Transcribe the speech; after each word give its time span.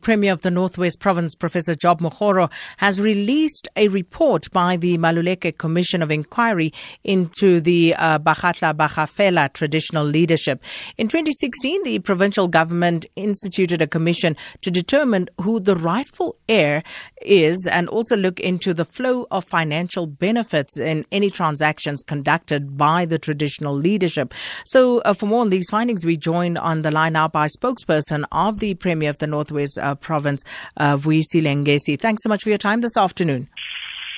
Premier 0.00 0.32
of 0.32 0.42
the 0.42 0.50
Northwest 0.50 0.98
Province, 1.00 1.34
Professor 1.34 1.74
Job 1.74 2.00
Mokgoro, 2.00 2.50
has 2.78 3.00
released 3.00 3.68
a 3.76 3.88
report 3.88 4.50
by 4.50 4.76
the 4.76 4.98
Maluleke 4.98 5.56
Commission 5.58 6.02
of 6.02 6.10
Inquiry 6.10 6.72
into 7.04 7.60
the 7.60 7.94
uh, 7.94 8.18
Bakgatla 8.18 8.74
Bakgafela 8.74 9.52
traditional 9.52 10.04
leadership. 10.04 10.62
In 10.96 11.08
2016, 11.08 11.82
the 11.84 11.98
provincial 12.00 12.48
government 12.48 13.06
instituted 13.16 13.82
a 13.82 13.86
commission 13.86 14.36
to 14.62 14.70
determine 14.70 15.28
who 15.40 15.60
the 15.60 15.76
rightful 15.76 16.36
heir 16.48 16.82
is 17.22 17.68
and 17.70 17.88
also 17.88 18.16
look 18.16 18.40
into 18.40 18.72
the 18.72 18.84
flow 18.84 19.26
of 19.30 19.44
financial 19.44 20.06
benefits 20.06 20.78
in 20.78 21.04
any 21.12 21.30
transactions 21.30 22.02
conducted 22.02 22.76
by 22.76 23.04
the 23.04 23.18
traditional 23.18 23.74
leadership. 23.74 24.34
So, 24.66 24.98
uh, 25.00 25.14
for 25.14 25.26
more 25.26 25.40
on 25.40 25.50
these 25.50 25.68
findings, 25.70 26.04
we 26.04 26.16
joined 26.16 26.58
on 26.58 26.82
the 26.82 26.90
line 26.90 27.12
now 27.12 27.28
by 27.28 27.48
spokesperson 27.48 28.24
of 28.32 28.58
the 28.58 28.74
Premier 28.74 29.10
of 29.10 29.18
the 29.18 29.26
Northwest 29.26 29.78
uh, 29.78 29.89
Province, 29.94 30.42
uh, 30.76 30.96
Vuyisile 30.96 31.64
Ngesi. 31.64 32.00
Thanks 32.00 32.22
so 32.22 32.28
much 32.28 32.42
for 32.42 32.48
your 32.48 32.58
time 32.58 32.80
this 32.80 32.96
afternoon. 32.96 33.48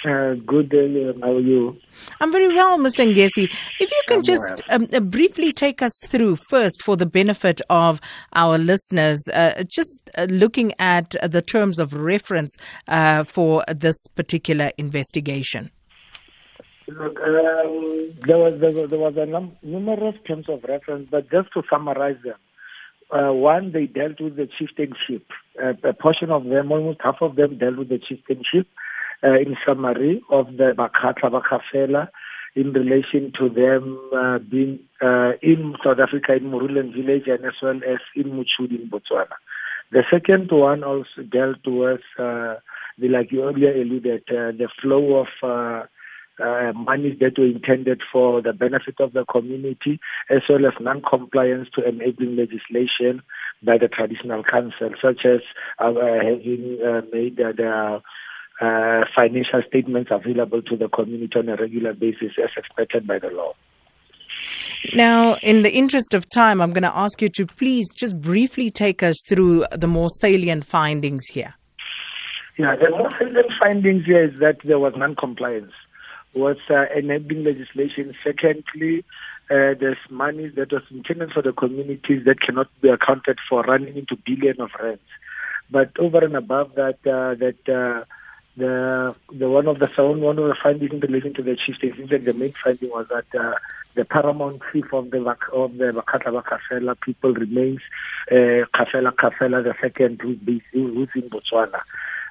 Uh, 0.04 0.34
good 0.46 0.68
day. 0.68 1.08
Uh, 1.08 1.12
how 1.20 1.36
are 1.36 1.40
you? 1.40 1.76
I'm 2.20 2.32
very 2.32 2.48
well, 2.48 2.76
Mr. 2.76 3.06
Ngesi. 3.06 3.44
If 3.78 3.90
you 3.90 4.02
can 4.08 4.18
I'm 4.18 4.22
just 4.24 4.62
um, 4.68 4.88
uh, 4.92 4.98
briefly 4.98 5.52
take 5.52 5.80
us 5.80 5.92
through 6.08 6.36
first 6.50 6.82
for 6.82 6.96
the 6.96 7.06
benefit 7.06 7.60
of 7.70 8.00
our 8.32 8.58
listeners, 8.58 9.22
uh, 9.32 9.62
just 9.68 10.10
uh, 10.18 10.26
looking 10.28 10.72
at 10.80 11.14
the 11.22 11.40
terms 11.40 11.78
of 11.78 11.92
reference 11.92 12.56
uh, 12.88 13.22
for 13.22 13.62
this 13.68 13.96
particular 14.16 14.72
investigation. 14.76 15.70
Look, 16.88 17.20
um, 17.20 18.12
there 18.26 18.38
was 18.38 18.58
there 18.58 18.72
was, 18.72 18.90
there 18.90 18.98
was 18.98 19.16
a 19.16 19.26
num- 19.26 19.56
numerous 19.62 20.16
terms 20.26 20.48
of 20.48 20.64
reference, 20.64 21.08
but 21.10 21.30
just 21.30 21.52
to 21.52 21.62
summarize 21.70 22.16
them, 22.24 22.34
uh, 23.12 23.32
one 23.32 23.72
they 23.72 23.86
dealt 23.86 24.20
with 24.20 24.36
the 24.36 24.48
chieftainship. 24.58 25.26
Uh, 25.62 25.74
a 25.84 25.92
portion 25.92 26.30
of 26.30 26.44
them, 26.44 26.72
almost 26.72 27.00
half 27.02 27.16
of 27.20 27.36
them, 27.36 27.58
dealt 27.58 27.76
with 27.76 27.88
the 27.88 27.98
chieftainship. 27.98 28.66
Uh, 29.24 29.34
in 29.34 29.56
summary, 29.66 30.20
of 30.30 30.46
the 30.56 30.72
Bakgatla 30.76 31.30
Bakgafela 31.30 32.08
in 32.54 32.72
relation 32.72 33.32
to 33.38 33.48
them 33.48 33.98
uh, 34.14 34.38
being 34.38 34.78
uh, 35.00 35.32
in 35.40 35.74
South 35.84 35.98
Africa 36.00 36.34
in 36.34 36.50
Moruleng 36.50 36.92
village 36.92 37.26
and 37.26 37.44
as 37.44 37.54
well 37.62 37.76
as 37.76 38.00
in 38.14 38.32
Mochudi 38.32 38.82
in 38.82 38.90
Botswana. 38.90 39.36
The 39.90 40.02
second 40.10 40.50
one 40.50 40.84
also 40.84 41.22
dealt 41.30 41.64
with, 41.66 42.00
uh, 42.18 42.56
the, 42.98 43.08
like 43.08 43.30
you 43.30 43.44
earlier 43.44 43.72
alluded, 43.72 44.22
uh, 44.28 44.52
the 44.52 44.68
flow 44.80 45.24
of 45.24 45.28
uh, 45.42 45.86
uh, 46.38 46.72
monies 46.74 47.18
that 47.20 47.38
were 47.38 47.46
intended 47.46 48.00
for 48.10 48.40
the 48.42 48.52
benefit 48.52 48.94
of 49.00 49.12
the 49.12 49.24
community, 49.26 50.00
as 50.30 50.42
well 50.48 50.66
as 50.66 50.72
non-compliance 50.80 51.68
to 51.74 51.86
enabling 51.86 52.36
legislation 52.36 53.22
by 53.62 53.78
the 53.78 53.88
traditional 53.88 54.42
council, 54.42 54.90
such 55.00 55.24
as 55.24 55.40
uh, 55.78 55.92
having 56.22 56.78
uh, 56.84 57.02
made 57.12 57.40
uh, 57.40 57.52
the 57.52 58.00
uh, 58.60 59.04
financial 59.14 59.62
statements 59.68 60.10
available 60.10 60.62
to 60.62 60.76
the 60.76 60.88
community 60.88 61.38
on 61.38 61.48
a 61.48 61.56
regular 61.56 61.92
basis 61.92 62.32
as 62.42 62.50
expected 62.56 63.06
by 63.06 63.18
the 63.18 63.28
law. 63.28 63.52
Now, 64.94 65.36
in 65.42 65.62
the 65.62 65.72
interest 65.72 66.14
of 66.14 66.28
time, 66.28 66.60
I'm 66.60 66.72
going 66.72 66.82
to 66.82 66.96
ask 66.96 67.20
you 67.22 67.28
to 67.30 67.46
please 67.46 67.92
just 67.94 68.20
briefly 68.20 68.70
take 68.70 69.02
us 69.02 69.16
through 69.28 69.64
the 69.70 69.86
more 69.86 70.08
salient 70.10 70.66
findings 70.66 71.26
here. 71.26 71.54
Yeah, 72.58 72.76
the 72.76 72.90
more 72.90 73.08
salient 73.18 73.52
findings 73.60 74.04
here 74.06 74.24
is 74.24 74.38
that 74.40 74.56
there 74.64 74.78
was 74.78 74.94
non-compliance 74.96 75.72
with 76.34 76.58
uh, 76.70 76.86
enabling 76.94 77.44
legislation. 77.44 78.14
Secondly, 78.24 79.04
uh, 79.50 79.74
there's 79.78 79.98
money 80.10 80.48
that 80.48 80.72
was 80.72 80.82
intended 80.90 81.32
for 81.32 81.42
the 81.42 81.52
communities 81.52 82.24
that 82.24 82.40
cannot 82.40 82.68
be 82.80 82.88
accounted 82.88 83.38
for, 83.48 83.62
running 83.62 83.96
into 83.96 84.16
billion 84.16 84.60
of 84.60 84.70
rands. 84.80 85.02
But 85.70 85.90
over 85.98 86.24
and 86.24 86.36
above 86.36 86.74
that, 86.74 86.98
uh, 87.06 87.34
that 87.34 87.68
uh, 87.68 88.04
the 88.56 89.14
the 89.32 89.48
one 89.48 89.66
of 89.66 89.78
the 89.78 89.88
one 89.96 90.38
of 90.38 90.48
the 90.48 90.56
findings 90.62 90.92
in 90.92 91.00
relation 91.00 91.34
to 91.34 91.42
the 91.42 91.56
chieftains, 91.56 91.98
is 91.98 92.10
fact, 92.10 92.24
the 92.24 92.34
main 92.34 92.52
finding 92.62 92.90
was 92.90 93.06
that 93.08 93.38
uh, 93.38 93.54
the 93.94 94.04
paramount 94.04 94.62
chief 94.72 94.92
of 94.92 95.10
the 95.10 95.18
of 95.52 95.76
the 95.76 95.92
Bakgatla 95.92 96.42
Bakgafela 96.42 97.00
people 97.00 97.32
remains 97.32 97.80
uh, 98.30 98.64
Kgafela 98.74 99.12
Kgafela 99.14 99.64
the 99.64 99.74
second, 99.80 100.20
who's 100.20 101.08
in 101.14 101.30
Botswana 101.30 101.80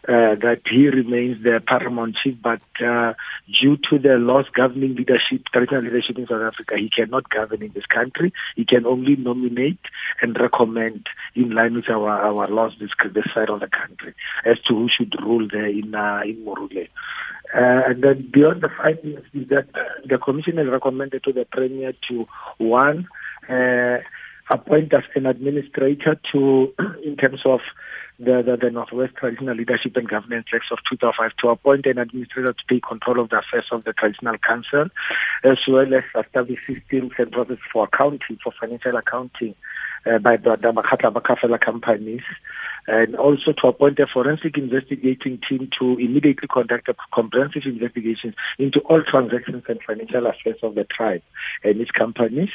uh, 0.07 0.35
that 0.35 0.61
he 0.69 0.89
remains 0.89 1.43
the 1.43 1.61
paramount 1.65 2.15
chief, 2.15 2.35
but 2.41 2.61
uh, 2.83 3.13
due 3.61 3.77
to 3.77 3.99
the 3.99 4.17
lost 4.17 4.51
governing 4.53 4.95
leadership, 4.95 5.45
traditional 5.53 5.83
leadership 5.83 6.17
in 6.17 6.27
South 6.27 6.41
Africa, 6.41 6.77
he 6.77 6.89
cannot 6.89 7.29
govern 7.29 7.61
in 7.61 7.71
this 7.73 7.85
country. 7.85 8.33
He 8.55 8.65
can 8.65 8.85
only 8.85 9.15
nominate 9.15 9.79
and 10.21 10.35
recommend 10.39 11.07
in 11.35 11.51
line 11.51 11.75
with 11.75 11.89
our, 11.89 12.09
our 12.09 12.47
laws 12.47 12.73
this, 12.79 12.89
this 13.13 13.25
side 13.33 13.49
of 13.49 13.59
the 13.59 13.67
country 13.67 14.15
as 14.43 14.59
to 14.61 14.73
who 14.73 14.89
should 14.89 15.13
rule 15.21 15.47
there 15.51 15.67
in, 15.67 15.93
uh, 15.93 16.21
in 16.25 16.43
Morule. 16.43 16.87
Uh, 17.53 17.81
and 17.89 18.03
then 18.03 18.29
beyond 18.33 18.61
the 18.61 18.69
findings 18.69 19.21
is 19.33 19.49
that 19.49 19.67
the 20.05 20.17
commission 20.17 20.57
has 20.57 20.67
recommended 20.67 21.23
to 21.23 21.33
the 21.33 21.45
premier 21.51 21.93
to 22.09 22.25
one, 22.57 23.07
uh, 23.49 23.97
appoint 24.49 24.93
as 24.93 25.03
an 25.15 25.25
administrator 25.25 26.19
to, 26.31 26.73
in 27.05 27.15
terms 27.17 27.41
of 27.45 27.59
the, 28.21 28.43
the, 28.45 28.57
the 28.57 28.69
Northwest 28.69 29.15
Traditional 29.15 29.55
Leadership 29.55 29.95
and 29.97 30.07
Governance 30.07 30.45
Act 30.53 30.65
of 30.71 30.77
2005 30.89 31.31
to 31.41 31.49
appoint 31.49 31.85
an 31.87 31.97
administrator 31.97 32.53
to 32.53 32.63
take 32.69 32.83
control 32.83 33.19
of 33.19 33.29
the 33.29 33.39
affairs 33.39 33.65
of 33.71 33.83
the 33.83 33.93
Traditional 33.93 34.37
Council, 34.37 34.85
as 35.43 35.57
well 35.67 35.91
as 35.93 36.03
establish 36.25 36.59
systems 36.67 37.11
and 37.17 37.31
processes 37.31 37.63
for 37.73 37.89
accounting, 37.91 38.37
for 38.43 38.53
financial 38.59 38.95
accounting 38.95 39.55
uh, 40.05 40.19
by 40.19 40.37
the, 40.37 40.55
Bakgatla 40.57 41.13
Bakgafela 41.13 41.59
companies 41.59 42.21
and 42.87 43.15
also 43.15 43.53
to 43.53 43.67
appoint 43.67 43.99
a 43.99 44.07
forensic 44.07 44.57
investigating 44.57 45.39
team 45.47 45.69
to 45.79 45.97
immediately 45.99 46.47
conduct 46.47 46.89
a 46.89 46.95
comprehensive 47.13 47.63
investigation 47.65 48.33
into 48.57 48.79
all 48.81 49.01
transactions 49.03 49.63
and 49.67 49.79
financial 49.85 50.25
affairs 50.27 50.57
of 50.63 50.75
the 50.75 50.83
tribe 50.85 51.21
and 51.63 51.79
its 51.79 51.91
companies, 51.91 52.49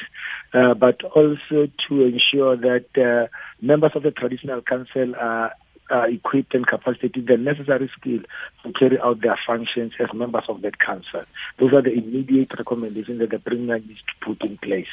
uh, 0.54 0.74
but 0.74 1.02
also 1.04 1.68
to 1.88 2.02
ensure 2.02 2.56
that 2.56 2.86
uh, 2.96 3.28
members 3.60 3.92
of 3.94 4.02
the 4.02 4.10
traditional 4.10 4.60
council 4.62 5.14
are 5.18 5.52
uh, 5.90 6.04
equipped 6.08 6.54
and 6.54 6.66
capacitated 6.66 7.26
the 7.26 7.36
necessary 7.36 7.90
skill 7.98 8.20
to 8.64 8.72
carry 8.72 8.98
out 9.00 9.20
their 9.20 9.38
functions 9.46 9.92
as 10.00 10.12
members 10.14 10.44
of 10.48 10.62
that 10.62 10.78
council. 10.78 11.22
Those 11.58 11.72
are 11.72 11.82
the 11.82 11.92
immediate 11.92 12.52
recommendations 12.58 13.18
that 13.20 13.30
the 13.30 13.38
Premier 13.38 13.78
needs 13.78 14.00
to 14.00 14.26
put 14.26 14.42
in 14.48 14.58
place. 14.58 14.88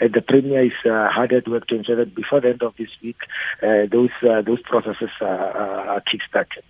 And 0.00 0.12
the 0.12 0.22
Premier 0.22 0.64
is 0.64 0.72
uh, 0.84 1.08
hard 1.08 1.32
at 1.32 1.48
work 1.48 1.66
to 1.68 1.76
ensure 1.76 1.96
that 1.96 2.14
before 2.14 2.40
the 2.40 2.50
end 2.50 2.62
of 2.62 2.74
this 2.78 2.90
week, 3.02 3.18
uh, 3.62 3.86
those 3.90 4.10
uh, 4.22 4.42
those 4.42 4.62
processes 4.62 5.10
are, 5.20 5.26
are 5.26 6.00
kick-started. 6.00 6.64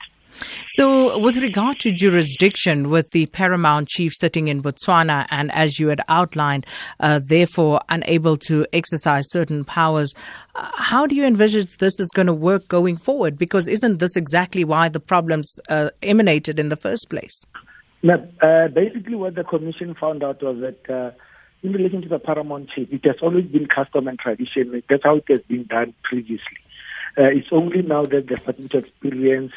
So, 0.69 1.19
with 1.19 1.36
regard 1.36 1.78
to 1.80 1.92
jurisdiction, 1.92 2.91
with 2.91 3.10
the 3.10 3.26
paramount 3.26 3.88
chief 3.88 4.12
sitting 4.14 4.48
in 4.48 4.62
Botswana, 4.62 5.26
and 5.30 5.50
as 5.52 5.78
you 5.78 5.88
had 5.88 6.00
outlined, 6.08 6.66
uh, 7.00 7.20
therefore 7.22 7.80
unable 7.88 8.36
to 8.48 8.66
exercise 8.72 9.25
certain 9.30 9.64
powers, 9.64 10.12
uh, 10.54 10.70
how 10.75 11.06
do 11.06 11.14
you 11.14 11.25
envisage 11.25 11.78
this 11.78 11.98
is 12.00 12.10
going 12.14 12.26
to 12.26 12.34
work 12.34 12.69
going 12.69 12.96
forward? 12.96 13.38
Because 13.38 13.69
isn't 13.69 13.98
this 13.98 14.16
exactly 14.16 14.64
why 14.64 14.88
the 14.88 15.00
problems 15.00 15.58
uh, 15.69 15.91
emanated 16.02 16.58
in 16.58 16.69
the 16.69 16.76
first 16.76 17.08
place? 17.10 17.44
Now, 18.02 18.26
uh, 18.41 18.69
basically, 18.69 19.14
what 19.14 19.34
the 19.34 19.44
commission 19.44 19.94
found 19.94 20.22
out 20.22 20.42
was 20.42 20.58
that. 20.60 20.91
Uh, 20.91 21.10
in 21.62 21.72
relation 21.72 22.02
to 22.02 22.08
the 22.08 22.19
paramount 22.19 22.70
chief, 22.70 22.92
it 22.92 23.04
has 23.04 23.16
always 23.22 23.46
been 23.46 23.66
custom 23.66 24.06
and 24.06 24.19
tradition. 24.19 24.82
That's 24.88 25.02
how 25.02 25.16
it 25.16 25.25
has 25.28 25.41
been 25.48 25.64
done 25.64 25.94
previously. 26.04 26.58
Uh, 27.19 27.25
it's 27.25 27.48
only 27.50 27.82
now 27.82 28.04
that 28.04 28.28
they're 28.28 28.38
starting 28.38 28.69
to 28.69 28.78
experience 28.78 29.52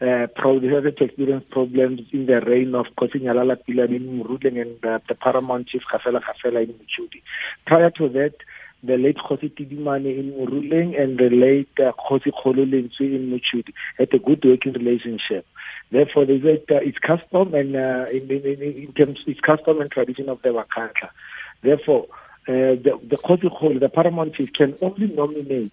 uh, 0.00 0.26
has 0.26 0.84
experienced 1.00 1.50
problems 1.50 2.00
in 2.12 2.26
the 2.26 2.40
reign 2.40 2.74
of 2.74 2.86
Kosinyalala 2.98 3.56
Pilani 3.66 3.96
in 3.96 4.22
Moruleng 4.22 4.60
and 4.60 4.84
uh, 4.84 4.98
the 5.08 5.14
paramount 5.14 5.68
chief 5.68 5.82
Kgafela 5.90 6.20
Kgafela 6.20 6.64
in 6.64 6.74
Mochudi. 6.74 7.22
Prior 7.66 7.90
to 7.90 8.08
that, 8.10 8.34
the 8.84 8.98
late 8.98 9.16
Khosi 9.16 9.50
Tidimane 9.50 10.18
in 10.18 10.32
Moruleng 10.32 11.00
and 11.00 11.18
the 11.18 11.30
late 11.30 11.70
uh, 11.78 11.92
Khosi 11.92 12.30
Khololentsi 12.32 13.00
in 13.00 13.30
Mutshudi 13.30 13.72
had 13.96 14.12
a 14.12 14.18
good 14.18 14.44
working 14.44 14.74
relationship. 14.74 15.46
Therefore, 15.90 16.26
they 16.26 16.40
said 16.40 16.64
uh, 16.70 16.80
it's 16.82 16.98
custom 16.98 17.54
and 17.54 17.74
uh, 17.74 18.06
in, 18.12 18.30
in, 18.30 18.60
in, 18.60 18.92
terms 18.92 19.20
it's 19.26 19.40
custom 19.40 19.80
and 19.80 19.90
tradition 19.90 20.28
of 20.28 20.42
the 20.42 20.50
Bakgatla. 20.50 21.08
Therefore, 21.62 22.06
uh, 22.46 22.76
the, 22.76 23.00
the 23.08 23.16
Khosi 23.16 23.44
Kholo, 23.44 23.80
the 23.80 23.88
paramount 23.88 24.34
chief, 24.34 24.52
can 24.52 24.76
only 24.82 25.06
nominate 25.06 25.72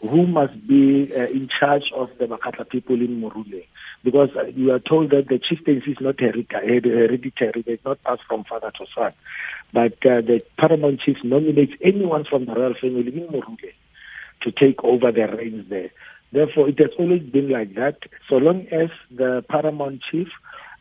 who 0.00 0.26
must 0.26 0.66
be 0.66 1.12
uh, 1.14 1.24
in 1.24 1.48
charge 1.48 1.84
of 1.94 2.10
the 2.18 2.26
Makata 2.26 2.68
people 2.68 2.96
in 2.96 3.20
Morule. 3.20 3.64
Because 4.02 4.30
uh, 4.34 4.46
you 4.46 4.72
are 4.72 4.78
told 4.78 5.10
that 5.10 5.28
the 5.28 5.38
chieftaincy 5.38 5.92
is 5.92 5.98
not 6.00 6.18
hereditary, 6.18 7.64
it's 7.66 7.84
not 7.84 8.02
passed 8.02 8.22
from 8.26 8.44
father 8.44 8.72
to 8.78 8.86
son. 8.94 9.12
But 9.72 9.94
uh, 10.06 10.22
the 10.22 10.42
paramount 10.58 11.00
chief 11.00 11.18
nominates 11.22 11.72
anyone 11.82 12.24
from 12.24 12.46
the 12.46 12.54
royal 12.54 12.74
family 12.80 13.08
in 13.08 13.26
Morule 13.28 13.72
to 14.42 14.52
take 14.52 14.82
over 14.82 15.12
the 15.12 15.26
reins 15.26 15.68
there. 15.68 15.90
Therefore, 16.32 16.68
it 16.68 16.78
has 16.78 16.90
always 16.98 17.22
been 17.22 17.50
like 17.50 17.74
that. 17.74 17.98
So 18.28 18.36
long 18.36 18.66
as 18.68 18.88
the 19.10 19.44
paramount 19.48 20.02
chief 20.10 20.28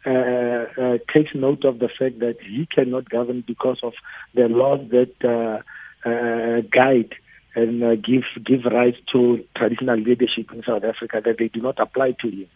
uh, 0.06 0.10
uh, 0.10 0.98
takes 1.14 1.36
note 1.36 1.66
of 1.66 1.80
the 1.80 1.90
fact 1.90 2.20
that 2.20 2.38
he 2.42 2.68
cannot 2.74 3.10
govern 3.10 3.44
because 3.46 3.80
of 3.84 3.94
the 4.34 4.48
laws 4.48 4.80
that 4.92 5.14
uh, 5.26 5.62
uh 6.08 6.62
guide 6.72 7.14
and 7.56 7.84
uh, 7.84 7.96
give 7.96 8.24
give 8.46 8.66
rise 8.66 8.96
to 9.12 9.44
traditional 9.56 9.98
leadership 9.98 10.52
in 10.54 10.64
South 10.64 10.84
Africa 10.84 11.22
that 11.24 11.38
they 11.38 11.48
do 11.48 11.62
not 11.62 11.80
apply 11.80 12.12
to 12.22 12.30
him. 12.30 12.48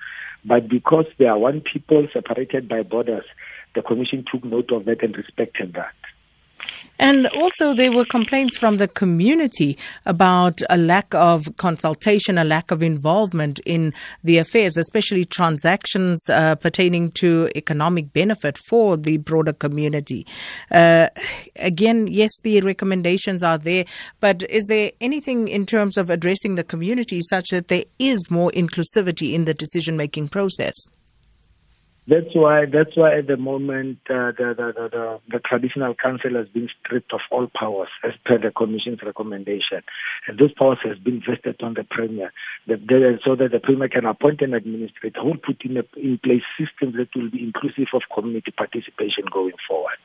But 0.45 0.67
because 0.67 1.05
they 1.17 1.25
are 1.25 1.37
one 1.37 1.61
people 1.61 2.07
separated 2.13 2.67
by 2.67 2.83
borders, 2.83 3.25
the 3.75 3.81
commission 3.81 4.25
took 4.29 4.43
note 4.43 4.71
of 4.71 4.85
that 4.85 5.03
and 5.03 5.15
respected 5.15 5.73
that. 5.73 5.95
And 6.99 7.27
also, 7.27 7.73
there 7.73 7.91
were 7.91 8.05
complaints 8.05 8.55
from 8.55 8.77
the 8.77 8.87
community 8.87 9.77
about 10.05 10.61
a 10.69 10.77
lack 10.77 11.13
of 11.13 11.57
consultation, 11.57 12.37
a 12.37 12.43
lack 12.43 12.71
of 12.71 12.83
involvement 12.83 13.59
in 13.65 13.93
the 14.23 14.37
affairs, 14.37 14.77
especially 14.77 15.25
transactions 15.25 16.21
uh, 16.29 16.55
pertaining 16.55 17.11
to 17.11 17.49
economic 17.55 18.13
benefit 18.13 18.57
for 18.57 18.95
the 18.95 19.17
broader 19.17 19.53
community. 19.53 20.25
Uh, 20.71 21.09
again, 21.55 22.07
yes, 22.07 22.31
the 22.43 22.61
recommendations 22.61 23.41
are 23.41 23.57
there, 23.57 23.85
but 24.19 24.43
is 24.49 24.65
there 24.65 24.91
anything 25.01 25.47
in 25.47 25.65
terms 25.65 25.97
of 25.97 26.09
addressing 26.09 26.55
the 26.55 26.63
community 26.63 27.21
such 27.21 27.47
that 27.49 27.69
there 27.69 27.85
is 27.97 28.29
more 28.29 28.51
inclusivity 28.51 29.33
in 29.33 29.45
the 29.45 29.53
decision 29.53 29.97
making 29.97 30.29
process? 30.29 30.73
That's 32.05 32.35
why 32.35 32.65
that's 32.65 32.97
why 32.97 33.17
at 33.17 33.27
the 33.27 33.37
moment 33.37 33.99
uh, 34.09 34.35
the, 34.35 34.53
the, 34.57 34.73
the, 34.75 34.89
the, 34.91 35.19
the 35.31 35.39
traditional 35.39 35.95
council 35.95 36.35
has 36.35 36.49
been 36.49 36.67
stripped 36.83 37.13
of 37.13 37.21
all 37.31 37.47
powers 37.47 37.87
as 38.03 38.11
per 38.25 38.37
the 38.37 38.51
commission's 38.51 38.99
recommendation, 39.01 39.83
and 40.27 40.37
those 40.37 40.51
powers 40.53 40.79
has 40.83 40.97
been 40.97 41.21
vested 41.25 41.63
on 41.63 41.75
the 41.75 41.85
premier, 41.89 42.33
the, 42.67 42.75
the, 42.75 43.19
so 43.23 43.37
that 43.37 43.51
the 43.53 43.59
premier 43.61 43.87
can 43.87 44.03
appoint 44.05 44.41
an 44.41 44.53
administrator 44.53 45.21
who 45.21 45.27
will 45.29 45.37
put 45.37 45.63
in, 45.63 45.77
a, 45.77 45.83
in 45.95 46.19
place 46.21 46.43
systems 46.59 46.95
that 46.97 47.07
will 47.15 47.31
be 47.31 47.41
inclusive 47.41 47.87
of 47.93 48.01
community 48.13 48.51
participation 48.51 49.23
going 49.31 49.55
forward. 49.65 50.03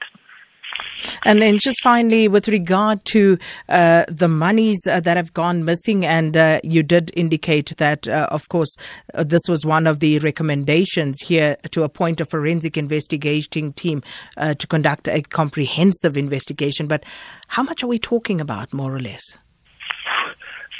And 1.24 1.42
then 1.42 1.58
just 1.58 1.82
finally, 1.82 2.28
with 2.28 2.48
regard 2.48 3.04
to 3.06 3.38
uh, 3.68 4.04
the 4.08 4.28
monies 4.28 4.80
uh, 4.88 5.00
that 5.00 5.16
have 5.16 5.32
gone 5.32 5.64
missing, 5.64 6.04
and 6.04 6.36
uh, 6.36 6.60
you 6.62 6.82
did 6.82 7.10
indicate 7.14 7.76
that, 7.78 8.06
uh, 8.08 8.28
of 8.30 8.48
course, 8.48 8.74
uh, 9.14 9.24
this 9.24 9.42
was 9.48 9.64
one 9.64 9.86
of 9.86 10.00
the 10.00 10.18
recommendations 10.20 11.20
here 11.20 11.56
to 11.70 11.82
appoint 11.82 12.20
a 12.20 12.24
forensic 12.24 12.76
investigating 12.76 13.72
team 13.72 14.02
uh, 14.36 14.54
to 14.54 14.66
conduct 14.66 15.08
a 15.08 15.22
comprehensive 15.22 16.16
investigation. 16.16 16.86
But 16.86 17.04
how 17.48 17.62
much 17.62 17.82
are 17.82 17.88
we 17.88 17.98
talking 17.98 18.40
about, 18.40 18.72
more 18.72 18.94
or 18.94 19.00
less? 19.00 19.36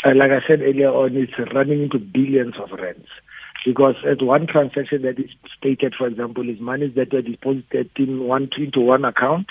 like 0.05 0.31
I 0.31 0.40
said 0.46 0.61
earlier 0.62 0.90
on, 0.90 1.17
it's 1.17 1.32
running 1.52 1.82
into 1.82 1.99
billions 1.99 2.55
of 2.56 2.70
rands 2.70 3.08
because 3.64 3.96
at 4.08 4.23
one 4.23 4.46
transaction 4.46 5.02
that 5.02 5.19
is 5.19 5.31
stated, 5.56 5.94
for 5.96 6.06
example, 6.06 6.49
is 6.49 6.61
money 6.61 6.88
that 6.88 7.12
were 7.12 7.23
deposited 7.23 7.90
in 7.96 8.25
one 8.25 8.49
into 8.56 8.81
one 8.81 9.05
account 9.05 9.46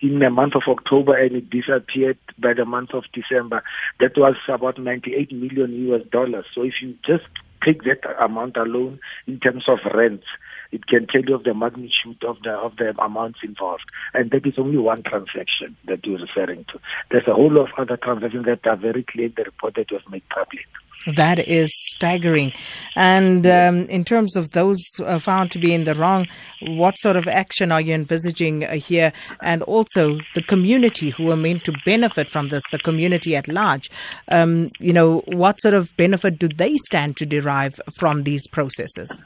in 0.00 0.18
the 0.20 0.30
month 0.30 0.54
of 0.54 0.62
October 0.68 1.16
and 1.16 1.34
it 1.34 1.50
disappeared 1.50 2.18
by 2.38 2.54
the 2.54 2.64
month 2.64 2.90
of 2.94 3.04
December. 3.12 3.62
That 4.00 4.16
was 4.16 4.36
about 4.48 4.78
98 4.78 5.32
million 5.32 5.90
US 5.92 6.06
dollars. 6.10 6.46
So 6.54 6.62
if 6.62 6.74
you 6.80 6.94
just 7.04 7.26
take 7.64 7.82
that 7.82 8.00
amount 8.22 8.56
alone 8.56 9.00
in 9.26 9.40
terms 9.40 9.64
of 9.68 9.78
rands, 9.92 10.24
it 10.70 10.86
can 10.86 11.06
tell 11.06 11.22
you 11.22 11.34
of 11.34 11.44
the 11.44 11.54
magnitude 11.54 12.22
of 12.26 12.36
the 12.42 12.50
of 12.50 12.76
the 12.76 12.94
amounts 13.02 13.40
involved. 13.42 13.84
And 14.14 14.30
that 14.30 14.46
is 14.46 14.54
only 14.58 14.78
one 14.78 15.02
transaction 15.02 15.76
that 15.86 16.04
you're 16.04 16.20
referring 16.20 16.64
to. 16.72 16.80
There's 17.10 17.26
a 17.26 17.34
whole 17.34 17.52
lot 17.52 17.70
of 17.72 17.78
other 17.78 17.96
transactions 17.96 18.46
that 18.46 18.66
are 18.66 18.76
very 18.76 19.02
clear 19.02 19.26
in 19.26 19.34
the 19.36 19.44
report 19.44 19.74
that 19.76 19.90
was 19.90 20.02
made 20.10 20.28
public. 20.28 20.66
That 21.06 21.38
is 21.48 21.70
staggering. 21.94 22.52
And 22.96 23.46
um, 23.46 23.86
in 23.88 24.04
terms 24.04 24.36
of 24.36 24.50
those 24.50 24.82
uh, 25.00 25.18
found 25.18 25.52
to 25.52 25.58
be 25.58 25.72
in 25.72 25.84
the 25.84 25.94
wrong, 25.94 26.26
what 26.60 26.98
sort 26.98 27.16
of 27.16 27.26
action 27.28 27.72
are 27.72 27.80
you 27.80 27.94
envisaging 27.94 28.64
uh, 28.64 28.72
here? 28.72 29.12
And 29.40 29.62
also 29.62 30.18
the 30.34 30.42
community 30.42 31.10
who 31.10 31.30
are 31.30 31.36
meant 31.36 31.64
to 31.64 31.72
benefit 31.84 32.28
from 32.28 32.48
this, 32.48 32.62
the 32.72 32.78
community 32.78 33.36
at 33.36 33.48
large, 33.48 33.90
um, 34.28 34.68
you 34.80 34.92
know, 34.92 35.22
what 35.28 35.60
sort 35.60 35.74
of 35.74 35.96
benefit 35.96 36.38
do 36.38 36.48
they 36.48 36.76
stand 36.76 37.16
to 37.18 37.26
derive 37.26 37.80
from 37.96 38.24
these 38.24 38.46
processes? 38.48 39.22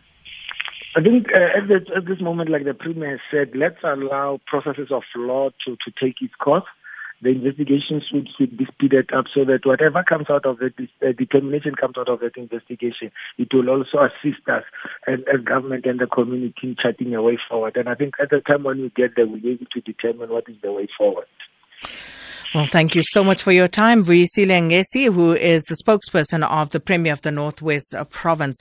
I 0.94 1.00
think 1.00 1.28
uh, 1.34 1.58
at, 1.58 1.69
this, 1.69 1.88
at, 1.96 2.04
this, 2.04 2.20
moment, 2.20 2.50
like 2.50 2.64
the 2.64 2.74
Premier 2.74 3.19
said, 3.30 3.52
let's 3.54 3.82
allow 3.82 4.40
processes 4.46 4.88
of 4.90 5.02
law 5.16 5.48
to, 5.64 5.76
to 5.76 5.92
take 5.98 6.20
its 6.20 6.34
course 6.34 6.64
the 7.22 7.30
investigation 7.30 8.02
should, 8.10 8.28
should 8.36 8.56
be 8.56 8.66
speeded 8.66 9.12
up 9.12 9.26
so 9.32 9.44
that 9.44 9.64
whatever 9.64 10.02
comes 10.02 10.26
out 10.28 10.44
of 10.44 10.60
it, 10.60 10.74
uh, 10.78 11.12
determination 11.16 11.74
comes 11.74 11.96
out 11.96 12.08
of 12.08 12.20
that 12.20 12.36
investigation, 12.36 13.10
it 13.38 13.48
will 13.54 13.70
also 13.70 13.98
assist 13.98 14.46
us 14.48 14.64
as, 15.06 15.20
as 15.32 15.40
government 15.40 15.86
and 15.86 16.00
the 16.00 16.06
community 16.06 16.54
in 16.62 16.76
charting 16.76 17.14
a 17.14 17.22
way 17.22 17.38
forward. 17.48 17.76
And 17.76 17.88
I 17.88 17.94
think 17.94 18.14
at 18.20 18.30
the 18.30 18.40
time 18.40 18.64
when 18.64 18.82
we 18.82 18.90
get 18.90 19.16
there, 19.16 19.26
we'll 19.26 19.40
be 19.40 19.52
able 19.52 19.66
to 19.66 19.80
determine 19.80 20.30
what 20.30 20.48
is 20.48 20.56
the 20.62 20.72
way 20.72 20.88
forward. 20.98 21.26
Well, 22.54 22.66
thank 22.66 22.94
you 22.94 23.02
so 23.02 23.24
much 23.24 23.42
for 23.42 23.50
your 23.50 23.66
time, 23.66 24.04
Vuyisile 24.04 24.60
Ngesi, 24.60 25.10
who 25.10 25.32
is 25.32 25.62
the 25.62 25.76
spokesperson 25.82 26.46
of 26.46 26.69
the 26.69 26.80
Premier 26.80 27.14
of 27.14 27.22
the 27.22 27.30
Northwest 27.30 27.94
Province. 28.10 28.60